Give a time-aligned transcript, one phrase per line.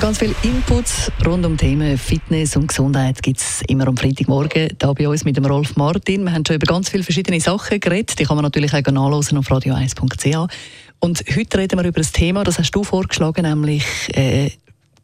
[0.00, 4.92] Ganz viele Inputs rund um Themen Fitness und Gesundheit gibt es immer am Freitagmorgen da
[4.92, 6.24] bei uns mit dem Rolf Martin.
[6.24, 8.18] Wir haben schon über ganz viele verschiedene Sachen geredet.
[8.18, 10.52] Die kann man natürlich auch nachlesen auf radio1.ch.
[11.00, 14.50] Und heute reden wir über ein Thema, das hast du vorgeschlagen, nämlich äh,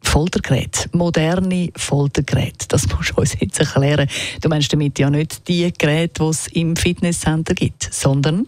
[0.02, 2.68] Foltergeräte, moderne Foltergeräte.
[2.68, 4.08] Das musst du uns jetzt erklären.
[4.42, 8.46] Du meinst damit ja nicht die Geräte, die es im Fitnesscenter gibt, sondern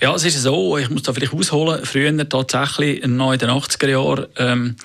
[0.00, 3.88] ja, es ist so, ich muss da vielleicht ausholen, früher tatsächlich, noch in den 80er
[3.88, 4.76] Jahren, ähm,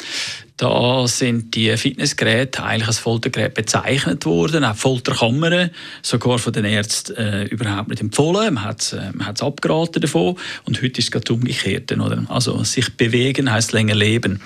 [0.58, 5.72] da sind die Fitnessgeräte eigentlich als Foltergerät bezeichnet worden, auch Folterkammern,
[6.04, 8.54] sogar von den Ärzten äh, überhaupt nicht empfohlen.
[8.54, 9.12] Man hat es äh,
[9.44, 11.92] abgeraten davon und heute ist es gerade umgekehrt.
[11.92, 12.24] Oder?
[12.30, 14.42] Also sich bewegen heißt länger leben.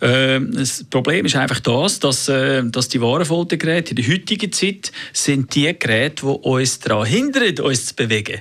[0.00, 4.50] Äh, das Problem ist einfach das, dass, äh, dass die wahren Foltergeräte in der heutigen
[4.50, 8.40] Zeit sind die Geräte, die uns daran hindern, uns zu bewegen.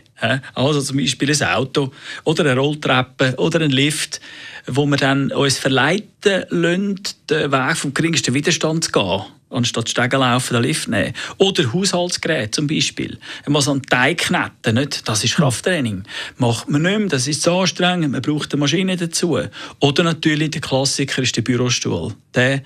[0.54, 1.92] Also zum Beispiel ein Auto
[2.24, 4.22] oder eine Rolltreppe oder ein Lift
[4.68, 9.22] wo wir dann uns verleiten lassen, den Weg vom geringsten Widerstand zu gehen
[9.54, 11.14] anstatt Stegen laufen, den Lift nehmen.
[11.38, 13.18] Oder Haushaltsgeräte zum Beispiel.
[13.46, 15.08] Man muss einen Teig kneten, nicht?
[15.08, 16.04] das ist Krafttraining.
[16.38, 19.40] Macht man nicht mehr, das ist zu anstrengend, man braucht eine Maschine dazu.
[19.80, 22.14] Oder natürlich der Klassiker ist der Bürostuhl.
[22.34, 22.64] Der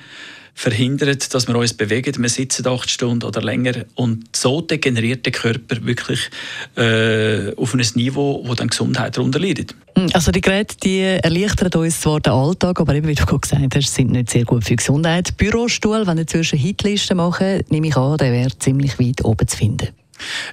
[0.58, 2.20] verhindert, dass wir uns bewegen.
[2.20, 6.32] Wir sitzen acht Stunden oder länger und so degeneriert der Körper wirklich
[6.76, 9.76] äh, auf ein Niveau, wo dann Gesundheit darunter leidet.
[9.96, 13.76] Hm, also die Geräte die erleichtern uns zwar den Alltag, aber eben, wie du gesagt
[13.76, 15.38] hast, sind nicht sehr gut für die Gesundheit.
[15.38, 19.58] Bürostuhl, wenn ihr zwischen Hitlisten machen, nehme ich an, der wäre ziemlich weit oben zu
[19.58, 19.90] finden.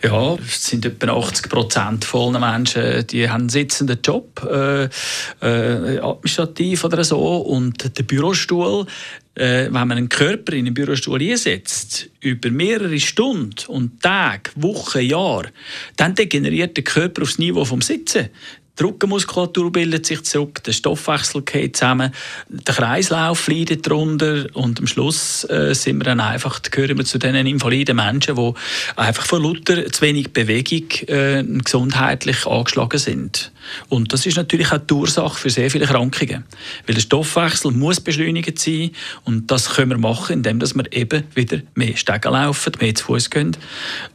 [0.02, 5.98] Ja, es sind etwa 80 Prozent von Menschen, die haben einen sitzenden Job, äh, äh,
[5.98, 7.38] administrativ oder so.
[7.38, 8.86] Und der Bürostuhl,
[9.34, 15.00] äh, wenn man einen Körper in einen Bürostuhl einsetzt, über mehrere Stunden und Tage, Wochen,
[15.00, 15.50] Jahre,
[15.96, 18.30] dann degeneriert der Körper aufs Niveau vom Sitzen.
[18.76, 22.10] Die Rückenmuskulatur bildet sich zurück, der Stoffwechsel geht zusammen,
[22.48, 27.18] der Kreislauf leidet darunter und am Schluss äh, sind wir dann einfach, gehören wir zu
[27.18, 28.52] den invaliden Menschen, die
[28.96, 33.52] einfach von lauter zu wenig Bewegung äh, gesundheitlich angeschlagen sind.
[33.90, 36.44] Und das ist natürlich auch die Ursache für sehr viele Krankungen.
[36.84, 38.90] Weil der Stoffwechsel muss beschleunigt sein
[39.22, 43.30] und das können wir machen, indem wir eben wieder mehr Stege laufen, mehr zu Fuß
[43.30, 43.56] gehen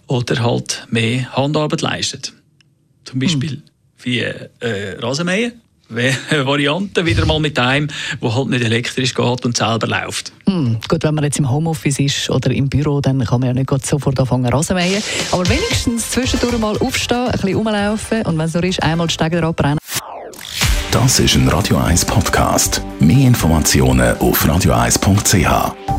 [0.08, 2.22] oder halt mehr Handarbeit leisten.
[3.06, 3.69] Zum Beispiel hm
[4.04, 4.50] wie äh,
[5.00, 5.62] Rasenmähen.
[6.46, 7.88] Variante wieder mal mit einem,
[8.20, 10.32] wo halt nicht elektrisch geht und selber läuft.
[10.46, 13.54] Hm, gut, wenn man jetzt im Homeoffice ist oder im Büro, dann kann man ja
[13.54, 15.02] nicht sofort anfangen Rasenmähen.
[15.32, 19.14] Aber wenigstens zwischendurch mal aufstehen, ein bisschen rumlaufen und wenn es nur ist, einmal die
[19.14, 19.80] Stege abbrennen.
[20.92, 22.82] Das ist ein Radio 1 Podcast.
[23.00, 25.99] Mehr Informationen auf radio1.ch.